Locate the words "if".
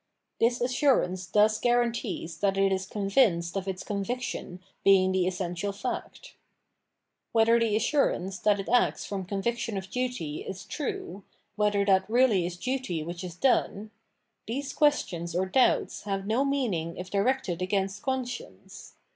16.97-17.11